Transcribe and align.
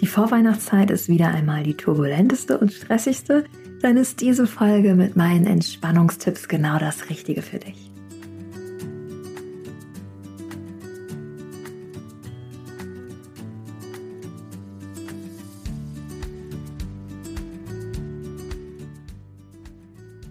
Die 0.00 0.06
Vorweihnachtszeit 0.06 0.90
ist 0.90 1.10
wieder 1.10 1.28
einmal 1.28 1.62
die 1.62 1.74
turbulenteste 1.74 2.56
und 2.56 2.72
stressigste. 2.72 3.44
Dann 3.82 3.98
ist 3.98 4.22
diese 4.22 4.46
Folge 4.46 4.94
mit 4.94 5.14
meinen 5.14 5.46
Entspannungstipps 5.46 6.48
genau 6.48 6.78
das 6.78 7.10
Richtige 7.10 7.42
für 7.42 7.58
dich. 7.58 7.90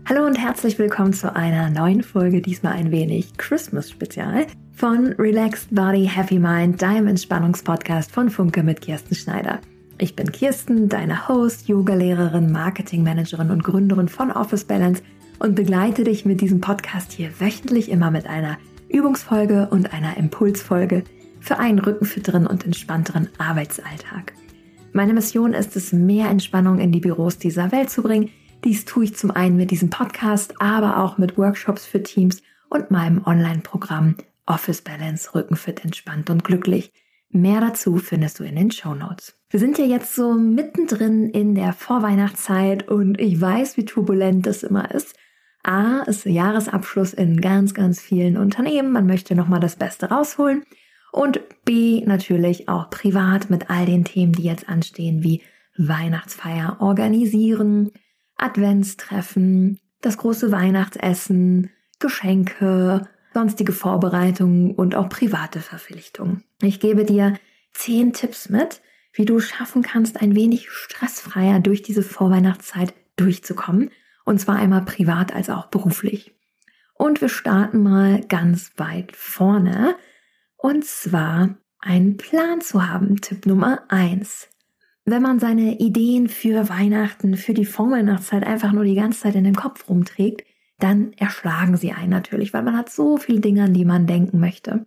Hallo 0.08 0.26
und 0.26 0.40
herzlich 0.40 0.80
willkommen 0.80 1.14
zu 1.14 1.36
einer 1.36 1.70
neuen 1.70 2.02
Folge, 2.02 2.42
diesmal 2.42 2.74
ein 2.74 2.90
wenig 2.90 3.38
Christmas-Spezial 3.38 4.48
von 4.80 5.08
Relaxed 5.20 5.76
Body 5.76 6.06
Happy 6.08 6.40
Mind, 6.40 6.82
deinem 6.82 7.08
Entspannungspodcast 7.08 8.14
von 8.14 8.30
Funke 8.30 8.64
mit 8.64 8.80
Kirsten 8.80 9.14
Schneider. 9.14 9.60
Ich 9.98 10.16
bin 10.16 10.32
Kirsten, 10.32 10.88
deine 10.88 11.28
Host, 11.28 11.68
Yogalehrerin, 11.68 12.50
Marketingmanagerin 12.50 13.52
und 13.52 13.62
Gründerin 13.62 14.08
von 14.08 14.32
Office 14.32 14.64
Balance 14.64 15.04
und 15.40 15.54
begleite 15.54 16.06
dich 16.06 16.24
mit 16.24 16.40
diesem 16.40 16.62
Podcast 16.62 17.12
hier 17.12 17.30
wöchentlich 17.42 17.92
immer 17.92 18.10
mit 18.10 18.26
einer 18.26 18.58
Übungsfolge 18.88 19.68
und 19.70 19.92
einer 19.92 20.16
Impulsfolge 20.16 21.04
für 21.42 21.60
einen 21.60 21.80
rückenfitteren 21.80 22.48
und 22.48 22.64
entspannteren 22.64 23.28
Arbeitsalltag. 23.38 24.32
Meine 24.94 25.14
Mission 25.14 25.54
ist 25.54 25.76
es, 25.76 25.92
mehr 25.92 26.30
Entspannung 26.30 26.80
in 26.80 26.94
die 26.94 27.02
Büros 27.02 27.38
dieser 27.38 27.74
Welt 27.74 27.90
zu 27.90 28.02
bringen, 28.02 28.30
dies 28.64 28.86
tue 28.86 29.04
ich 29.04 29.18
zum 29.18 29.32
einen 29.32 29.58
mit 29.58 29.72
diesem 29.72 29.90
Podcast, 29.90 30.54
aber 30.62 31.04
auch 31.04 31.18
mit 31.18 31.38
Workshops 31.38 31.86
für 31.86 32.02
Teams 32.02 32.42
und 32.70 32.92
meinem 32.92 33.26
Online-Programm 33.26 34.16
Office 34.50 34.82
Balance 34.82 35.34
Rückenfit 35.34 35.86
entspannt 35.86 36.30
und 36.30 36.44
glücklich. 36.44 36.92
Mehr 37.30 37.62
dazu 37.62 37.98
findest 37.98 38.40
du 38.40 38.44
in 38.44 38.56
den 38.56 38.72
Show 38.72 38.96
Notes. 38.96 39.38
Wir 39.50 39.60
sind 39.60 39.78
ja 39.78 39.86
jetzt 39.86 40.16
so 40.16 40.34
mittendrin 40.34 41.30
in 41.30 41.54
der 41.54 41.74
Vorweihnachtszeit 41.74 42.88
und 42.88 43.20
ich 43.20 43.40
weiß, 43.40 43.78
wie 43.78 43.86
turbulent 43.86 44.48
das 44.48 44.64
immer 44.64 44.92
ist. 44.92 45.16
A 45.64 46.00
ist 46.04 46.26
Jahresabschluss 46.26 47.14
in 47.14 47.40
ganz, 47.40 47.74
ganz 47.74 48.02
vielen 48.02 48.38
Unternehmen. 48.38 48.92
Man 48.92 49.06
möchte 49.06 49.36
nochmal 49.36 49.60
das 49.60 49.76
Beste 49.76 50.08
rausholen. 50.10 50.64
Und 51.12 51.42
B 51.66 52.02
natürlich 52.06 52.70
auch 52.70 52.90
privat 52.90 53.50
mit 53.50 53.70
all 53.70 53.86
den 53.86 54.06
Themen, 54.06 54.34
die 54.34 54.44
jetzt 54.44 54.70
anstehen, 54.70 55.24
wie 55.24 55.42
Weihnachtsfeier 55.78 56.78
organisieren, 56.80 57.92
Adventstreffen, 58.38 59.80
das 60.02 60.18
große 60.18 60.52
Weihnachtsessen, 60.52 61.72
Geschenke, 62.00 63.08
sonstige 63.34 63.72
Vorbereitungen 63.72 64.72
und 64.76 64.96
auch 64.96 65.10
private 65.10 65.60
Verpflichtungen. 65.60 66.44
Ich 66.62 66.80
gebe 66.80 67.06
dir 67.06 67.36
zehn 67.74 68.14
Tipps 68.14 68.50
mit, 68.50 68.82
wie 69.14 69.26
du 69.26 69.40
schaffen 69.40 69.82
kannst, 69.82 70.22
ein 70.22 70.36
wenig 70.36 70.70
stressfreier 70.70 71.60
durch 71.60 71.82
diese 71.82 72.04
Vorweihnachtszeit 72.04 72.94
durchzukommen. 73.16 73.92
Und 74.26 74.40
zwar 74.40 74.58
einmal 74.58 74.86
privat 74.86 75.34
als 75.34 75.50
auch 75.50 75.68
beruflich. 75.68 76.36
Und 76.94 77.22
wir 77.22 77.30
starten 77.30 77.82
mal 77.82 78.22
ganz 78.28 78.72
weit 78.78 79.16
vorne. 79.16 79.96
Und 80.58 80.86
zwar 80.86 81.56
einen 81.80 82.18
Plan 82.18 82.62
zu 82.62 82.88
haben. 82.88 83.22
Tipp 83.22 83.46
Nummer 83.46 83.84
eins 83.88 84.50
wenn 85.10 85.22
man 85.22 85.40
seine 85.40 85.80
Ideen 85.80 86.28
für 86.28 86.70
Weihnachten, 86.70 87.36
für 87.36 87.54
die 87.54 87.66
Vorweihnachtszeit 87.66 88.46
einfach 88.46 88.72
nur 88.72 88.84
die 88.84 88.96
ganze 88.96 89.22
Zeit 89.22 89.36
in 89.36 89.44
dem 89.44 89.56
Kopf 89.56 89.90
rumträgt, 89.90 90.44
dann 90.80 91.14
erschlagen 91.14 91.78
sie 91.78 91.92
einen 91.92 92.10
natürlich, 92.10 92.54
weil 92.54 92.64
man 92.64 92.78
hat 92.78 92.90
so 92.90 93.18
viele 93.18 93.40
Dinge, 93.40 93.64
an 93.64 93.74
die 93.74 93.86
man 93.86 94.08
denken 94.08 94.40
möchte. 94.40 94.86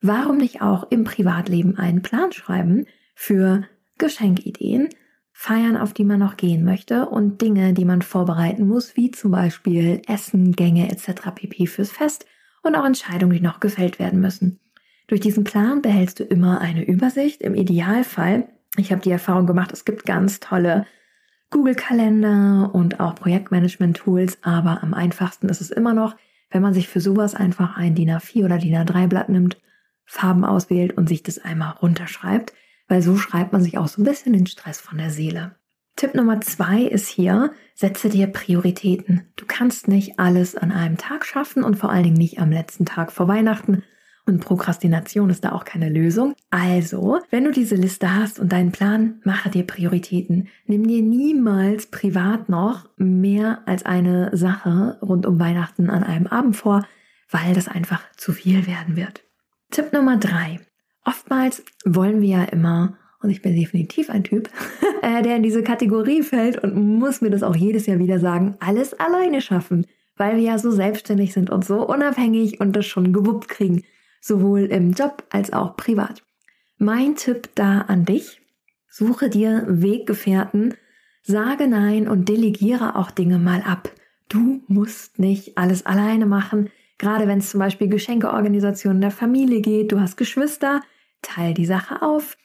Warum 0.00 0.36
nicht 0.36 0.60
auch 0.60 0.90
im 0.90 1.04
Privatleben 1.04 1.78
einen 1.78 2.02
Plan 2.02 2.32
schreiben 2.32 2.86
für 3.14 3.64
Geschenkideen, 3.98 4.88
Feiern, 5.32 5.76
auf 5.76 5.92
die 5.92 6.04
man 6.04 6.20
noch 6.20 6.36
gehen 6.36 6.64
möchte 6.64 7.06
und 7.06 7.40
Dinge, 7.40 7.72
die 7.72 7.84
man 7.84 8.02
vorbereiten 8.02 8.68
muss, 8.68 8.96
wie 8.96 9.10
zum 9.10 9.32
Beispiel 9.32 10.02
Essen, 10.06 10.52
Gänge 10.52 10.90
etc. 10.90 11.32
pp. 11.34 11.66
fürs 11.66 11.90
Fest 11.90 12.26
und 12.62 12.76
auch 12.76 12.84
Entscheidungen, 12.84 13.32
die 13.32 13.42
noch 13.42 13.60
gefällt 13.60 13.98
werden 13.98 14.20
müssen. 14.20 14.60
Durch 15.08 15.20
diesen 15.20 15.44
Plan 15.44 15.82
behältst 15.82 16.20
du 16.20 16.24
immer 16.24 16.60
eine 16.60 16.84
Übersicht. 16.84 17.42
Im 17.42 17.54
Idealfall 17.54 18.48
ich 18.76 18.90
habe 18.90 19.02
die 19.02 19.10
Erfahrung 19.10 19.46
gemacht, 19.46 19.72
es 19.72 19.84
gibt 19.84 20.04
ganz 20.04 20.40
tolle 20.40 20.86
Google-Kalender 21.54 22.74
und 22.74 22.98
auch 22.98 23.14
Projektmanagement-Tools, 23.14 24.38
aber 24.42 24.82
am 24.82 24.92
einfachsten 24.92 25.48
ist 25.48 25.60
es 25.60 25.70
immer 25.70 25.94
noch, 25.94 26.16
wenn 26.50 26.62
man 26.62 26.74
sich 26.74 26.88
für 26.88 27.00
sowas 27.00 27.36
einfach 27.36 27.76
ein 27.76 27.94
DIN 27.94 28.10
A4 28.10 28.44
oder 28.44 28.58
DIN 28.58 28.74
A3-Blatt 28.74 29.28
nimmt, 29.28 29.60
Farben 30.04 30.44
auswählt 30.44 30.96
und 30.98 31.08
sich 31.08 31.22
das 31.22 31.38
einmal 31.38 31.74
runterschreibt, 31.80 32.52
weil 32.88 33.02
so 33.02 33.16
schreibt 33.16 33.52
man 33.52 33.62
sich 33.62 33.78
auch 33.78 33.86
so 33.86 34.02
ein 34.02 34.04
bisschen 34.04 34.32
den 34.32 34.48
Stress 34.48 34.80
von 34.80 34.98
der 34.98 35.10
Seele. 35.10 35.54
Tipp 35.94 36.16
Nummer 36.16 36.40
zwei 36.40 36.82
ist 36.82 37.06
hier, 37.06 37.52
setze 37.76 38.08
dir 38.08 38.26
Prioritäten. 38.26 39.22
Du 39.36 39.44
kannst 39.46 39.86
nicht 39.86 40.18
alles 40.18 40.56
an 40.56 40.72
einem 40.72 40.98
Tag 40.98 41.24
schaffen 41.24 41.62
und 41.62 41.76
vor 41.76 41.88
allen 41.90 42.02
Dingen 42.02 42.16
nicht 42.16 42.40
am 42.40 42.50
letzten 42.50 42.84
Tag 42.84 43.12
vor 43.12 43.28
Weihnachten 43.28 43.84
und 44.26 44.40
Prokrastination 44.40 45.28
ist 45.28 45.44
da 45.44 45.52
auch 45.52 45.64
keine 45.64 45.90
Lösung. 45.90 46.34
Also, 46.50 47.20
wenn 47.30 47.44
du 47.44 47.50
diese 47.50 47.74
Liste 47.74 48.14
hast 48.14 48.40
und 48.40 48.52
deinen 48.52 48.72
Plan, 48.72 49.20
mache 49.24 49.50
dir 49.50 49.66
Prioritäten. 49.66 50.48
Nimm 50.66 50.86
dir 50.86 51.02
niemals 51.02 51.86
privat 51.86 52.48
noch 52.48 52.88
mehr 52.96 53.60
als 53.66 53.84
eine 53.84 54.34
Sache 54.34 54.98
rund 55.02 55.26
um 55.26 55.38
Weihnachten 55.38 55.90
an 55.90 56.02
einem 56.02 56.26
Abend 56.26 56.56
vor, 56.56 56.86
weil 57.30 57.54
das 57.54 57.68
einfach 57.68 58.02
zu 58.16 58.32
viel 58.32 58.66
werden 58.66 58.96
wird. 58.96 59.24
Tipp 59.70 59.92
Nummer 59.92 60.16
drei. 60.16 60.60
Oftmals 61.04 61.62
wollen 61.84 62.22
wir 62.22 62.28
ja 62.28 62.44
immer, 62.44 62.96
und 63.20 63.28
ich 63.28 63.42
bin 63.42 63.54
definitiv 63.54 64.08
ein 64.08 64.24
Typ, 64.24 64.48
äh, 65.02 65.20
der 65.22 65.36
in 65.36 65.42
diese 65.42 65.62
Kategorie 65.62 66.22
fällt 66.22 66.56
und 66.56 66.74
muss 66.74 67.20
mir 67.20 67.30
das 67.30 67.42
auch 67.42 67.56
jedes 67.56 67.84
Jahr 67.84 67.98
wieder 67.98 68.18
sagen, 68.18 68.56
alles 68.60 68.94
alleine 68.94 69.42
schaffen, 69.42 69.86
weil 70.16 70.36
wir 70.36 70.44
ja 70.44 70.58
so 70.58 70.70
selbstständig 70.70 71.34
sind 71.34 71.50
und 71.50 71.62
so 71.66 71.86
unabhängig 71.86 72.60
und 72.60 72.74
das 72.74 72.86
schon 72.86 73.12
gewuppt 73.12 73.48
kriegen 73.48 73.82
sowohl 74.24 74.60
im 74.60 74.92
Job 74.92 75.22
als 75.28 75.52
auch 75.52 75.76
privat. 75.76 76.22
Mein 76.78 77.14
Tipp 77.14 77.50
da 77.54 77.82
an 77.82 78.06
dich, 78.06 78.40
suche 78.88 79.28
dir 79.28 79.66
Weggefährten, 79.68 80.74
sage 81.22 81.68
nein 81.68 82.08
und 82.08 82.28
delegiere 82.30 82.96
auch 82.96 83.10
Dinge 83.10 83.38
mal 83.38 83.60
ab. 83.60 83.92
Du 84.30 84.62
musst 84.66 85.18
nicht 85.18 85.58
alles 85.58 85.84
alleine 85.84 86.24
machen, 86.24 86.70
gerade 86.96 87.28
wenn 87.28 87.40
es 87.40 87.50
zum 87.50 87.60
Beispiel 87.60 87.88
Geschenkeorganisationen 87.88 89.02
der 89.02 89.10
Familie 89.10 89.60
geht, 89.60 89.92
du 89.92 90.00
hast 90.00 90.16
Geschwister, 90.16 90.80
teil 91.20 91.52
die 91.52 91.66
Sache 91.66 92.00
auf. 92.00 92.38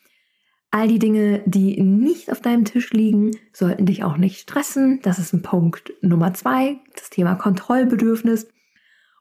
All 0.71 0.89
die 0.89 0.99
Dinge, 0.99 1.41
die 1.45 1.81
nicht 1.81 2.29
auf 2.29 2.41
deinem 2.41 2.65
Tisch 2.65 2.91
liegen, 2.91 3.31
sollten 3.53 3.85
dich 3.85 4.03
auch 4.03 4.17
nicht 4.17 4.41
stressen. 4.41 4.99
Das 5.01 5.17
ist 5.17 5.33
ein 5.33 5.41
Punkt 5.41 5.93
Nummer 6.01 6.33
zwei, 6.33 6.77
das 6.93 7.09
Thema 7.09 7.35
Kontrollbedürfnis. 7.35 8.49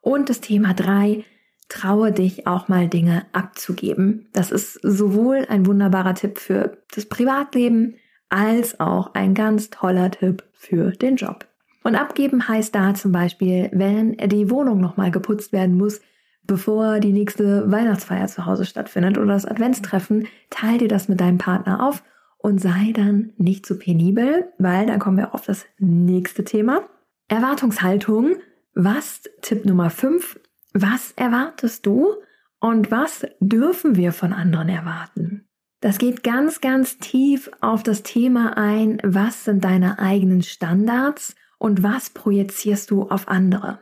Und 0.02 0.28
das 0.28 0.40
Thema 0.40 0.74
drei, 0.74 1.24
traue 1.68 2.12
dich 2.12 2.46
auch 2.46 2.68
mal 2.68 2.88
Dinge 2.88 3.26
abzugeben. 3.32 4.28
Das 4.32 4.50
ist 4.50 4.74
sowohl 4.82 5.46
ein 5.48 5.66
wunderbarer 5.66 6.14
Tipp 6.14 6.38
für 6.38 6.78
das 6.94 7.06
Privatleben 7.06 7.96
als 8.28 8.80
auch 8.80 9.14
ein 9.14 9.34
ganz 9.34 9.70
toller 9.70 10.10
Tipp 10.10 10.44
für 10.52 10.92
den 10.92 11.16
Job. 11.16 11.46
Und 11.84 11.94
abgeben 11.94 12.48
heißt 12.48 12.74
da 12.74 12.94
zum 12.94 13.12
Beispiel, 13.12 13.70
wenn 13.72 14.16
die 14.16 14.50
Wohnung 14.50 14.80
nochmal 14.80 15.10
geputzt 15.10 15.52
werden 15.52 15.76
muss, 15.76 16.00
bevor 16.44 17.00
die 17.00 17.12
nächste 17.12 17.70
Weihnachtsfeier 17.70 18.26
zu 18.26 18.46
Hause 18.46 18.64
stattfindet 18.64 19.16
oder 19.16 19.34
das 19.34 19.46
Adventstreffen, 19.46 20.26
teil 20.50 20.78
dir 20.78 20.88
das 20.88 21.08
mit 21.08 21.20
deinem 21.20 21.38
Partner 21.38 21.86
auf 21.86 22.02
und 22.38 22.60
sei 22.60 22.92
dann 22.94 23.32
nicht 23.36 23.66
zu 23.66 23.78
penibel, 23.78 24.48
weil 24.58 24.86
dann 24.86 24.98
kommen 24.98 25.18
wir 25.18 25.34
auf 25.34 25.44
das 25.44 25.66
nächste 25.78 26.44
Thema. 26.44 26.82
Erwartungshaltung. 27.28 28.36
Was 28.74 29.22
Tipp 29.42 29.64
Nummer 29.64 29.90
5 29.90 30.38
was 30.72 31.12
erwartest 31.12 31.86
du 31.86 32.14
und 32.60 32.90
was 32.90 33.26
dürfen 33.40 33.96
wir 33.96 34.12
von 34.12 34.32
anderen 34.32 34.68
erwarten? 34.68 35.48
Das 35.80 35.98
geht 35.98 36.24
ganz, 36.24 36.60
ganz 36.60 36.98
tief 36.98 37.50
auf 37.60 37.82
das 37.82 38.02
Thema 38.02 38.56
ein, 38.56 38.98
was 39.04 39.44
sind 39.44 39.62
deine 39.62 39.98
eigenen 40.00 40.42
Standards 40.42 41.36
und 41.58 41.82
was 41.82 42.10
projizierst 42.10 42.90
du 42.90 43.02
auf 43.04 43.28
andere. 43.28 43.78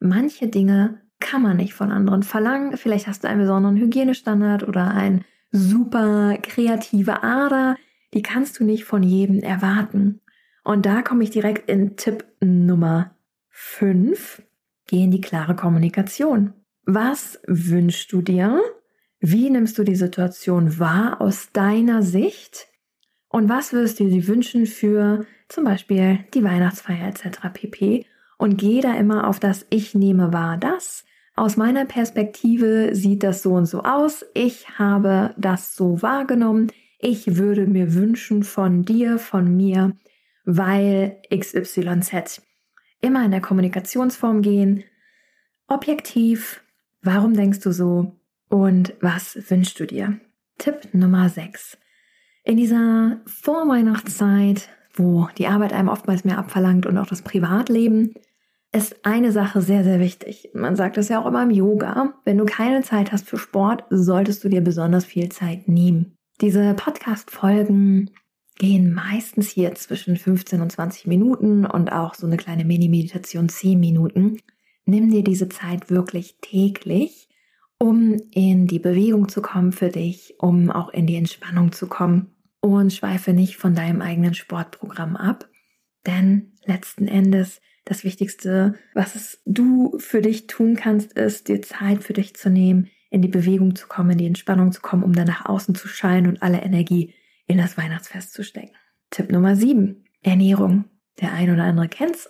Manche 0.00 0.48
Dinge 0.48 1.00
kann 1.20 1.42
man 1.42 1.56
nicht 1.56 1.74
von 1.74 1.92
anderen 1.92 2.22
verlangen. 2.22 2.76
Vielleicht 2.76 3.06
hast 3.06 3.24
du 3.24 3.28
einen 3.28 3.40
besonderen 3.40 3.76
Hygienestandard 3.76 4.66
oder 4.66 4.90
ein 4.90 5.24
super 5.50 6.36
kreative 6.42 7.22
Ader. 7.22 7.76
Die 8.12 8.22
kannst 8.22 8.58
du 8.58 8.64
nicht 8.64 8.84
von 8.84 9.02
jedem 9.02 9.40
erwarten. 9.40 10.20
Und 10.64 10.84
da 10.84 11.02
komme 11.02 11.22
ich 11.22 11.30
direkt 11.30 11.70
in 11.70 11.96
Tipp 11.96 12.24
Nummer 12.40 13.14
5. 13.50 14.42
Geh 14.86 15.02
in 15.04 15.10
die 15.10 15.20
klare 15.20 15.56
Kommunikation. 15.56 16.52
Was 16.84 17.40
wünschst 17.46 18.12
du 18.12 18.22
dir? 18.22 18.60
Wie 19.18 19.50
nimmst 19.50 19.78
du 19.78 19.84
die 19.84 19.96
Situation 19.96 20.78
wahr 20.78 21.20
aus 21.20 21.50
deiner 21.52 22.02
Sicht? 22.02 22.68
Und 23.28 23.48
was 23.48 23.72
würdest 23.72 23.98
du 23.98 24.08
dir 24.08 24.26
wünschen 24.28 24.66
für 24.66 25.26
zum 25.48 25.64
Beispiel 25.64 26.20
die 26.34 26.42
Weihnachtsfeier 26.42 27.08
etc. 27.08 27.38
pp. 27.52 28.06
Und 28.38 28.58
geh 28.58 28.80
da 28.80 28.94
immer 28.94 29.28
auf 29.28 29.40
das 29.40 29.66
Ich 29.70 29.94
nehme 29.94 30.32
wahr 30.32 30.58
das. 30.58 31.04
Aus 31.34 31.56
meiner 31.56 31.84
Perspektive 31.84 32.94
sieht 32.94 33.22
das 33.22 33.42
so 33.42 33.52
und 33.52 33.66
so 33.66 33.82
aus. 33.82 34.24
Ich 34.34 34.78
habe 34.78 35.34
das 35.36 35.74
so 35.74 36.02
wahrgenommen. 36.02 36.72
ich 36.98 37.36
würde 37.36 37.66
mir 37.66 37.94
wünschen 37.94 38.42
von 38.42 38.82
dir, 38.82 39.18
von 39.18 39.54
mir, 39.54 39.92
weil 40.44 41.20
XYZ. 41.30 42.42
Immer 43.06 43.24
in 43.24 43.30
der 43.30 43.40
Kommunikationsform 43.40 44.42
gehen, 44.42 44.82
objektiv, 45.68 46.64
warum 47.02 47.34
denkst 47.34 47.60
du 47.60 47.70
so 47.70 48.16
und 48.48 48.94
was 49.00 49.38
wünschst 49.48 49.78
du 49.78 49.86
dir? 49.86 50.18
Tipp 50.58 50.92
Nummer 50.92 51.28
6. 51.28 51.78
In 52.42 52.56
dieser 52.56 53.20
Vorweihnachtszeit, 53.26 54.70
wo 54.92 55.28
die 55.38 55.46
Arbeit 55.46 55.72
einem 55.72 55.86
oftmals 55.86 56.24
mehr 56.24 56.36
abverlangt 56.36 56.84
und 56.84 56.98
auch 56.98 57.06
das 57.06 57.22
Privatleben, 57.22 58.14
ist 58.72 59.06
eine 59.06 59.30
Sache 59.30 59.62
sehr, 59.62 59.84
sehr 59.84 60.00
wichtig. 60.00 60.50
Man 60.52 60.74
sagt 60.74 60.98
es 60.98 61.08
ja 61.08 61.22
auch 61.22 61.26
immer 61.26 61.44
im 61.44 61.50
Yoga. 61.50 62.14
Wenn 62.24 62.38
du 62.38 62.44
keine 62.44 62.82
Zeit 62.82 63.12
hast 63.12 63.28
für 63.28 63.38
Sport, 63.38 63.84
solltest 63.88 64.42
du 64.42 64.48
dir 64.48 64.62
besonders 64.62 65.04
viel 65.04 65.28
Zeit 65.28 65.68
nehmen. 65.68 66.16
Diese 66.40 66.74
Podcast-Folgen 66.74 68.10
gehen 68.58 68.92
meistens 68.92 69.50
hier 69.50 69.74
zwischen 69.74 70.16
15 70.16 70.60
und 70.60 70.72
20 70.72 71.06
Minuten 71.06 71.66
und 71.66 71.92
auch 71.92 72.14
so 72.14 72.26
eine 72.26 72.36
kleine 72.36 72.64
Mini-Meditation 72.64 73.48
10 73.48 73.78
Minuten. 73.78 74.38
Nimm 74.84 75.10
dir 75.10 75.22
diese 75.22 75.48
Zeit 75.48 75.90
wirklich 75.90 76.36
täglich, 76.40 77.28
um 77.78 78.16
in 78.30 78.66
die 78.66 78.78
Bewegung 78.78 79.28
zu 79.28 79.42
kommen 79.42 79.72
für 79.72 79.88
dich, 79.88 80.34
um 80.38 80.70
auch 80.70 80.90
in 80.90 81.06
die 81.06 81.16
Entspannung 81.16 81.72
zu 81.72 81.86
kommen 81.86 82.34
und 82.60 82.92
schweife 82.92 83.32
nicht 83.32 83.56
von 83.56 83.74
deinem 83.74 84.00
eigenen 84.00 84.34
Sportprogramm 84.34 85.16
ab. 85.16 85.48
Denn 86.06 86.52
letzten 86.64 87.08
Endes 87.08 87.60
das 87.84 88.04
Wichtigste, 88.04 88.74
was 88.94 89.40
du 89.44 89.96
für 89.98 90.22
dich 90.22 90.46
tun 90.46 90.76
kannst, 90.76 91.12
ist, 91.12 91.48
dir 91.48 91.62
Zeit 91.62 92.02
für 92.02 92.14
dich 92.14 92.34
zu 92.34 92.50
nehmen, 92.50 92.88
in 93.10 93.22
die 93.22 93.28
Bewegung 93.28 93.76
zu 93.76 93.86
kommen, 93.86 94.10
in 94.10 94.18
die 94.18 94.26
Entspannung 94.26 94.72
zu 94.72 94.80
kommen, 94.80 95.04
um 95.04 95.12
dann 95.12 95.26
nach 95.26 95.46
außen 95.46 95.74
zu 95.74 95.86
scheinen 95.88 96.26
und 96.26 96.42
alle 96.42 96.62
Energie 96.62 97.14
in 97.46 97.58
das 97.58 97.76
Weihnachtsfest 97.76 98.32
zu 98.32 98.42
stecken. 98.42 98.74
Tipp 99.10 99.30
Nummer 99.30 99.56
7. 99.56 100.04
Ernährung. 100.22 100.84
Der 101.20 101.32
ein 101.32 101.50
oder 101.50 101.64
andere 101.64 101.88
kennt's. 101.88 102.28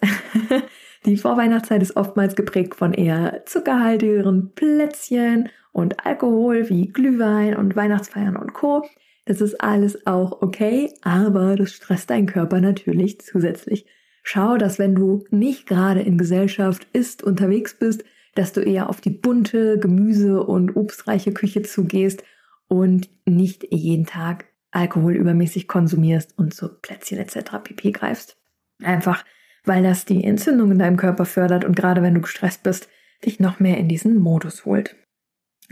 Die 1.06 1.16
Vorweihnachtszeit 1.16 1.82
ist 1.82 1.96
oftmals 1.96 2.36
geprägt 2.36 2.74
von 2.74 2.92
eher 2.92 3.42
zuckerhaltigeren 3.46 4.52
Plätzchen 4.54 5.48
und 5.72 6.04
Alkohol 6.04 6.68
wie 6.68 6.88
Glühwein 6.88 7.56
und 7.56 7.76
Weihnachtsfeiern 7.76 8.36
und 8.36 8.54
Co. 8.54 8.84
Das 9.24 9.40
ist 9.40 9.60
alles 9.60 10.06
auch 10.06 10.40
okay, 10.42 10.92
aber 11.02 11.56
das 11.56 11.72
stresst 11.72 12.10
deinen 12.10 12.26
Körper 12.26 12.60
natürlich 12.60 13.20
zusätzlich. 13.20 13.86
Schau, 14.22 14.56
dass 14.56 14.78
wenn 14.78 14.94
du 14.94 15.24
nicht 15.30 15.66
gerade 15.66 16.00
in 16.00 16.18
Gesellschaft 16.18 16.86
isst, 16.92 17.22
unterwegs 17.22 17.78
bist, 17.78 18.04
dass 18.34 18.52
du 18.52 18.60
eher 18.60 18.88
auf 18.88 19.00
die 19.00 19.10
bunte, 19.10 19.78
gemüse- 19.78 20.42
und 20.42 20.76
obstreiche 20.76 21.32
Küche 21.32 21.62
zugehst 21.62 22.22
und 22.68 23.08
nicht 23.24 23.66
jeden 23.70 24.06
Tag 24.06 24.46
Alkohol 24.76 25.14
übermäßig 25.14 25.68
konsumierst 25.68 26.38
und 26.38 26.54
zu 26.54 26.68
Plätzchen 26.68 27.18
etc. 27.18 27.58
pp 27.64 27.92
greifst. 27.92 28.36
Einfach, 28.82 29.24
weil 29.64 29.82
das 29.82 30.04
die 30.04 30.22
Entzündung 30.22 30.70
in 30.70 30.78
deinem 30.78 30.96
Körper 30.96 31.24
fördert 31.24 31.64
und 31.64 31.74
gerade 31.74 32.02
wenn 32.02 32.14
du 32.14 32.20
gestresst 32.20 32.62
bist, 32.62 32.88
dich 33.24 33.40
noch 33.40 33.58
mehr 33.58 33.78
in 33.78 33.88
diesen 33.88 34.18
Modus 34.18 34.64
holt. 34.64 34.96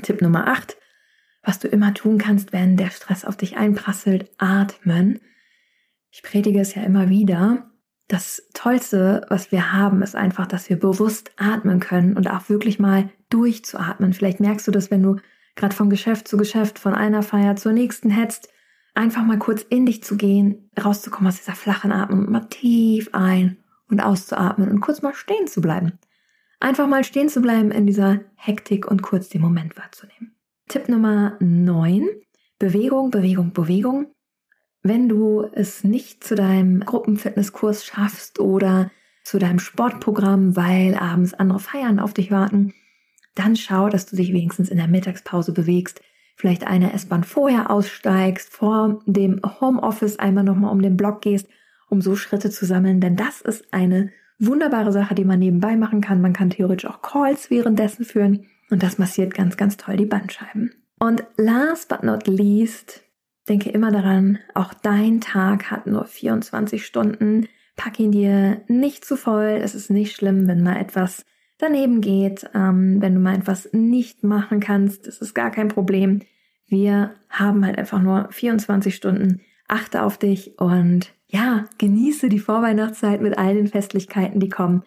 Tipp 0.03 0.23
Nummer 0.23 0.49
8. 0.49 0.77
Was 1.43 1.59
du 1.59 1.69
immer 1.69 1.93
tun 1.93 2.19
kannst, 2.19 2.53
wenn 2.53 2.77
der 2.77 2.91
Stress 2.91 3.25
auf 3.25 3.37
dich 3.37 3.57
einprasselt, 3.57 4.31
atmen. 4.39 5.21
Ich 6.11 6.23
predige 6.23 6.61
es 6.61 6.75
ja 6.75 6.83
immer 6.83 7.11
wieder 7.11 7.71
das 8.09 8.49
Tollste, 8.53 9.25
was 9.29 9.51
wir 9.51 9.73
haben, 9.73 10.03
ist 10.03 10.15
einfach, 10.15 10.47
dass 10.47 10.69
wir 10.69 10.79
bewusst 10.79 11.33
atmen 11.37 11.81
können 11.81 12.17
und 12.17 12.29
auch 12.29 12.49
wirklich 12.49 12.79
mal 12.79 13.11
durchzuatmen. 13.31 14.13
Vielleicht 14.13 14.41
merkst 14.41 14.67
du 14.67 14.71
das, 14.71 14.91
wenn 14.91 15.03
du 15.03 15.17
gerade 15.57 15.75
von 15.75 15.89
Geschäft 15.89 16.29
zu 16.29 16.37
Geschäft, 16.37 16.79
von 16.79 16.95
einer 16.95 17.23
Feier 17.23 17.57
zur 17.57 17.73
nächsten 17.73 18.11
hetzt, 18.11 18.49
einfach 18.95 19.25
mal 19.25 19.39
kurz 19.39 19.63
in 19.63 19.87
dich 19.87 20.03
zu 20.03 20.17
gehen, 20.17 20.71
rauszukommen 20.83 21.29
aus 21.29 21.39
dieser 21.39 21.55
flachen 21.55 21.93
Atmung, 21.93 22.31
mal 22.31 22.49
tief 22.49 23.11
ein 23.13 23.59
und 23.91 24.01
auszuatmen 24.01 24.71
und 24.71 24.81
kurz 24.81 25.03
mal 25.03 25.15
stehen 25.15 25.47
zu 25.47 25.61
bleiben. 25.61 25.99
Einfach 26.61 26.87
mal 26.87 27.05
stehen 27.05 27.29
zu 27.29 27.43
bleiben 27.43 27.71
in 27.71 27.87
dieser 27.87 28.21
Hektik 28.37 28.87
und 28.91 29.03
kurz 29.03 29.29
den 29.29 29.43
Moment 29.43 29.77
wahrzunehmen. 29.77 30.35
Tipp 30.69 30.89
Nummer 30.89 31.37
9. 31.41 32.09
Bewegung, 32.59 33.11
Bewegung, 33.11 33.53
Bewegung. 33.53 34.07
Wenn 34.83 35.09
du 35.09 35.43
es 35.53 35.85
nicht 35.85 36.25
zu 36.25 36.35
deinem 36.35 36.81
Gruppenfitnesskurs 36.81 37.85
schaffst 37.85 38.39
oder 38.39 38.91
zu 39.25 39.39
deinem 39.39 39.59
Sportprogramm, 39.59 40.57
weil 40.57 40.95
abends 40.95 41.35
andere 41.35 41.59
Feiern 41.59 41.99
auf 41.99 42.15
dich 42.15 42.31
warten, 42.31 42.75
dann 43.35 43.57
schau, 43.57 43.89
dass 43.89 44.07
du 44.07 44.17
dich 44.17 44.33
wenigstens 44.33 44.69
in 44.69 44.77
der 44.77 44.89
Mittagspause 44.89 45.53
bewegst, 45.53 46.01
vielleicht 46.37 46.67
eine 46.67 46.93
S-Bahn 46.93 47.25
vorher 47.25 47.71
aussteigst, 47.71 48.53
vor 48.53 49.01
dem 49.07 49.41
Homeoffice 49.61 50.19
einmal 50.19 50.45
nochmal 50.45 50.73
um 50.73 50.83
den 50.83 50.97
Block 50.97 51.23
gehst, 51.23 51.49
um 51.89 52.01
so 52.01 52.17
Schritte 52.17 52.51
zu 52.51 52.67
sammeln, 52.67 53.01
denn 53.01 53.17
das 53.17 53.41
ist 53.41 53.73
eine 53.73 54.11
wunderbare 54.39 54.93
Sache, 54.93 55.15
die 55.15 55.25
man 55.25 55.39
nebenbei 55.39 55.77
machen 55.77 56.01
kann. 56.01 56.21
Man 56.21 56.33
kann 56.33 56.51
theoretisch 56.51 56.91
auch 56.91 57.03
Calls 57.03 57.51
währenddessen 57.51 58.05
führen 58.05 58.47
und 58.71 58.83
das 58.83 58.99
massiert 58.99 59.35
ganz, 59.35 59.57
ganz 59.57 59.77
toll 59.77 59.97
die 59.97 60.07
Bandscheiben. 60.07 60.73
Und 60.99 61.25
last 61.37 61.89
but 61.89 62.03
not 62.03 62.27
least, 62.27 63.05
Denke 63.49 63.69
immer 63.71 63.91
daran, 63.91 64.39
auch 64.55 64.73
dein 64.73 65.21
Tag 65.21 65.71
hat 65.71 65.87
nur 65.87 66.07
24 66.07 66.85
Stunden. 66.87 67.47
Pack 67.77 68.01
ihn 68.01 68.13
dir 68.13 68.63
nicht 68.69 69.05
zu 69.05 69.17
voll. 69.17 69.61
Es 69.63 69.75
ist 69.75 69.91
nicht 69.91 70.17
schlimm, 70.17 70.49
wenn 70.49 70.63
mal 70.63 70.79
etwas 70.79 71.27
daneben 71.59 72.01
geht, 72.01 72.49
ähm, 72.55 73.01
wenn 73.01 73.15
du 73.15 73.21
mal 73.21 73.37
etwas 73.37 73.69
nicht 73.73 74.25
machen 74.25 74.61
kannst. 74.61 75.07
Das 75.07 75.19
ist 75.19 75.35
gar 75.35 75.51
kein 75.51 75.69
Problem. 75.69 76.21
Wir 76.67 77.15
haben 77.29 77.65
halt 77.65 77.79
einfach 77.79 78.03
nur 78.03 78.29
24 78.31 78.95
Stunden. 78.95 79.41
Achte 79.69 80.03
auf 80.03 80.19
dich 80.19 80.59
und 80.59 81.15
ja, 81.27 81.65
genieße 81.79 82.29
die 82.29 82.39
Vorweihnachtszeit 82.39 83.21
mit 83.21 83.39
all 83.39 83.55
den 83.55 83.67
Festlichkeiten, 83.67 84.41
die 84.41 84.51
kommen. 84.51 84.83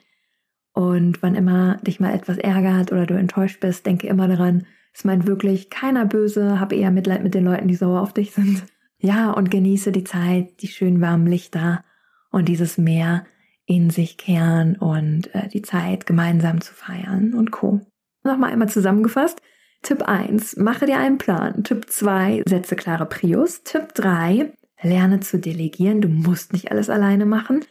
Und 0.74 1.24
wann 1.24 1.36
immer 1.36 1.78
dich 1.78 2.00
mal 2.00 2.14
etwas 2.14 2.38
ärgert 2.38 2.92
oder 2.92 3.08
du 3.08 3.16
enttäuscht 3.16 3.60
bist, 3.60 3.86
denke 3.86 4.08
immer 4.08 4.28
daran, 4.28 4.68
es 4.94 5.04
meint 5.04 5.28
wirklich 5.28 5.70
keiner 5.70 6.06
böse, 6.06 6.60
hab 6.60 6.72
eher 6.72 6.92
Mitleid 6.92 7.24
mit 7.24 7.34
den 7.34 7.46
Leuten, 7.46 7.68
die 7.68 7.76
sauer 7.76 8.02
auf 8.02 8.14
dich 8.14 8.32
sind. 8.32 8.64
Ja, 9.00 9.32
und 9.32 9.52
genieße 9.52 9.92
die 9.92 10.04
Zeit, 10.04 10.62
die 10.62 10.68
schön 10.68 11.02
warmen 11.02 11.28
Lichter 11.28 11.84
und 12.32 12.48
dieses 12.48 12.78
Meer 12.78 13.26
in 13.68 13.90
sich 13.90 14.18
kehren 14.18 14.78
und 14.78 15.34
äh, 15.36 15.50
die 15.50 15.62
Zeit 15.62 16.08
gemeinsam 16.08 16.62
zu 16.62 16.74
feiern 16.74 17.34
und 17.34 17.52
Co. 17.52 17.82
Nochmal 18.24 18.52
einmal 18.52 18.70
zusammengefasst. 18.70 19.42
Tipp 19.84 20.02
1, 20.02 20.58
mache 20.58 20.86
dir 20.86 20.98
einen 20.98 21.18
Plan. 21.18 21.64
Tipp 21.64 21.90
2, 21.90 22.44
setze 22.48 22.76
klare 22.76 23.06
Prios. 23.06 23.64
Tipp 23.64 23.94
3, 23.94 24.52
lerne 24.82 25.20
zu 25.20 25.38
delegieren. 25.38 26.02
Du 26.02 26.08
musst 26.08 26.54
nicht 26.54 26.72
alles 26.72 26.90
alleine 26.90 27.26
machen. 27.26 27.64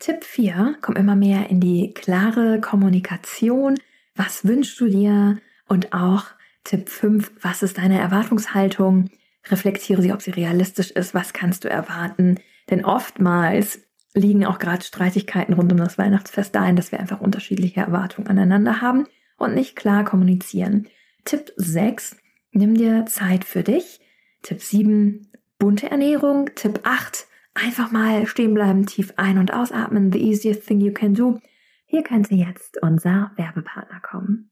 Tipp 0.00 0.24
4, 0.24 0.76
komm 0.82 0.96
immer 0.96 1.16
mehr 1.16 1.48
in 1.48 1.60
die 1.60 1.94
klare 1.94 2.60
Kommunikation. 2.60 3.78
Was 4.16 4.44
wünschst 4.44 4.78
du 4.80 4.88
dir? 4.88 5.38
Und 5.68 5.92
auch 5.92 6.26
Tipp 6.64 6.88
5, 6.88 7.30
was 7.40 7.62
ist 7.62 7.78
deine 7.78 7.98
Erwartungshaltung? 8.00 9.10
Reflektiere 9.46 10.02
sie, 10.02 10.12
ob 10.12 10.20
sie 10.20 10.32
realistisch 10.32 10.90
ist. 10.90 11.14
Was 11.14 11.32
kannst 11.32 11.64
du 11.64 11.70
erwarten? 11.70 12.40
Denn 12.70 12.84
oftmals 12.84 13.83
liegen 14.14 14.46
auch 14.46 14.58
gerade 14.58 14.84
Streitigkeiten 14.84 15.54
rund 15.54 15.72
um 15.72 15.78
das 15.78 15.98
Weihnachtsfest 15.98 16.54
dahin, 16.54 16.76
dass 16.76 16.92
wir 16.92 17.00
einfach 17.00 17.20
unterschiedliche 17.20 17.80
Erwartungen 17.80 18.28
aneinander 18.28 18.80
haben 18.80 19.06
und 19.36 19.54
nicht 19.54 19.76
klar 19.76 20.04
kommunizieren. 20.04 20.86
Tipp 21.24 21.52
6, 21.56 22.16
nimm 22.52 22.76
dir 22.76 23.06
Zeit 23.06 23.44
für 23.44 23.62
dich. 23.62 24.00
Tipp 24.42 24.62
7, 24.62 25.32
bunte 25.58 25.90
Ernährung. 25.90 26.50
Tipp 26.54 26.80
8, 26.84 27.26
einfach 27.54 27.90
mal 27.90 28.26
stehen 28.26 28.54
bleiben, 28.54 28.86
tief 28.86 29.14
ein- 29.16 29.38
und 29.38 29.52
ausatmen. 29.52 30.12
The 30.12 30.22
easiest 30.22 30.66
thing 30.66 30.80
you 30.80 30.92
can 30.92 31.14
do. 31.14 31.40
Hier 31.86 32.02
könnte 32.02 32.34
jetzt 32.34 32.80
unser 32.82 33.32
Werbepartner 33.36 34.00
kommen. 34.00 34.50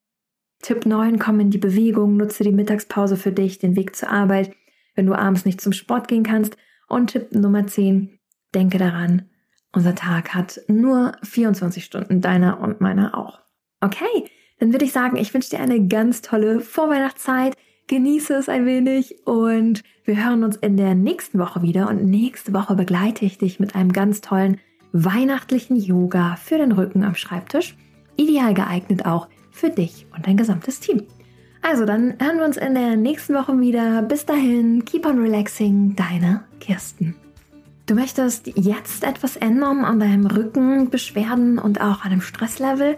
Tipp 0.60 0.86
9, 0.86 1.18
komm 1.18 1.40
in 1.40 1.50
die 1.50 1.58
Bewegung, 1.58 2.16
nutze 2.16 2.44
die 2.44 2.52
Mittagspause 2.52 3.16
für 3.16 3.32
dich, 3.32 3.58
den 3.58 3.76
Weg 3.76 3.96
zur 3.96 4.10
Arbeit, 4.10 4.54
wenn 4.94 5.06
du 5.06 5.14
abends 5.14 5.44
nicht 5.44 5.60
zum 5.60 5.72
Sport 5.72 6.08
gehen 6.08 6.22
kannst. 6.22 6.56
Und 6.88 7.10
Tipp 7.10 7.32
Nummer 7.32 7.66
10, 7.66 8.18
denke 8.54 8.78
daran, 8.78 9.28
unser 9.72 9.94
Tag 9.94 10.34
hat 10.34 10.60
nur 10.68 11.12
24 11.22 11.84
Stunden, 11.84 12.20
deiner 12.20 12.60
und 12.60 12.80
meiner 12.80 13.16
auch. 13.16 13.40
Okay, 13.80 14.30
dann 14.58 14.72
würde 14.72 14.84
ich 14.84 14.92
sagen, 14.92 15.16
ich 15.16 15.32
wünsche 15.34 15.50
dir 15.50 15.60
eine 15.60 15.86
ganz 15.86 16.22
tolle 16.22 16.60
Vorweihnachtszeit. 16.60 17.56
Genieße 17.88 18.34
es 18.34 18.48
ein 18.48 18.64
wenig 18.64 19.26
und 19.26 19.82
wir 20.04 20.24
hören 20.24 20.44
uns 20.44 20.56
in 20.56 20.76
der 20.76 20.94
nächsten 20.94 21.38
Woche 21.38 21.62
wieder. 21.62 21.88
Und 21.88 22.04
nächste 22.04 22.52
Woche 22.52 22.74
begleite 22.74 23.24
ich 23.24 23.38
dich 23.38 23.58
mit 23.58 23.74
einem 23.74 23.92
ganz 23.92 24.20
tollen 24.20 24.60
weihnachtlichen 24.92 25.76
Yoga 25.76 26.36
für 26.36 26.58
den 26.58 26.72
Rücken 26.72 27.02
am 27.02 27.14
Schreibtisch. 27.14 27.76
Ideal 28.16 28.54
geeignet 28.54 29.04
auch 29.04 29.28
für 29.50 29.70
dich 29.70 30.06
und 30.14 30.26
dein 30.26 30.36
gesamtes 30.36 30.80
Team. 30.80 31.02
Also 31.62 31.84
dann 31.84 32.14
hören 32.20 32.38
wir 32.38 32.44
uns 32.44 32.56
in 32.56 32.74
der 32.74 32.96
nächsten 32.96 33.34
Woche 33.34 33.58
wieder. 33.60 34.02
Bis 34.02 34.26
dahin, 34.26 34.84
keep 34.84 35.06
on 35.06 35.18
relaxing, 35.18 35.96
deine 35.96 36.44
Kirsten. 36.60 37.16
Du 37.86 37.94
möchtest 37.94 38.46
jetzt 38.46 39.02
etwas 39.02 39.36
ändern 39.36 39.84
an 39.84 39.98
deinem 39.98 40.26
Rücken, 40.26 40.88
Beschwerden 40.90 41.58
und 41.58 41.80
auch 41.80 42.04
an 42.04 42.10
dem 42.10 42.20
Stresslevel. 42.20 42.96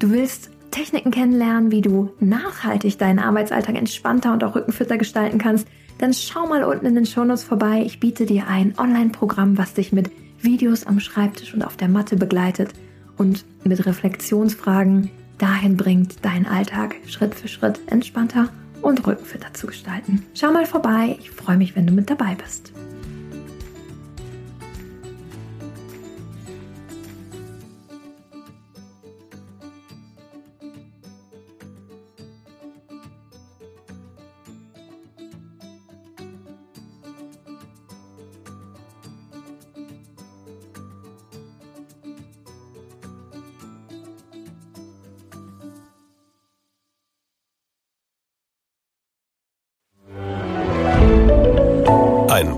Du 0.00 0.10
willst 0.10 0.50
Techniken 0.72 1.12
kennenlernen, 1.12 1.70
wie 1.70 1.82
du 1.82 2.10
nachhaltig 2.18 2.98
deinen 2.98 3.20
Arbeitsalltag 3.20 3.76
entspannter 3.76 4.32
und 4.32 4.42
auch 4.42 4.56
rückenfitter 4.56 4.98
gestalten 4.98 5.38
kannst. 5.38 5.68
dann 5.98 6.12
schau 6.12 6.48
mal 6.48 6.64
unten 6.64 6.86
in 6.86 6.96
den 6.96 7.06
Shownotes 7.06 7.44
vorbei. 7.44 7.82
Ich 7.86 8.00
biete 8.00 8.26
dir 8.26 8.48
ein 8.48 8.74
Online-Programm, 8.76 9.56
was 9.56 9.74
dich 9.74 9.92
mit 9.92 10.10
Videos 10.40 10.84
am 10.84 10.98
Schreibtisch 10.98 11.54
und 11.54 11.62
auf 11.62 11.76
der 11.76 11.88
Matte 11.88 12.16
begleitet 12.16 12.74
und 13.16 13.44
mit 13.62 13.86
Reflexionsfragen 13.86 15.10
dahin 15.38 15.76
bringt, 15.76 16.24
deinen 16.24 16.46
Alltag 16.46 16.96
Schritt 17.06 17.36
für 17.36 17.46
Schritt 17.46 17.80
entspannter 17.86 18.48
und 18.82 19.06
rückenfitter 19.06 19.54
zu 19.54 19.68
gestalten. 19.68 20.26
Schau 20.34 20.52
mal 20.52 20.66
vorbei, 20.66 21.16
ich 21.20 21.30
freue 21.30 21.56
mich, 21.56 21.76
wenn 21.76 21.86
du 21.86 21.92
mit 21.92 22.10
dabei 22.10 22.34
bist. 22.34 22.72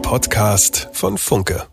Podcast 0.06 0.88
von 0.92 1.18
Funke. 1.18 1.66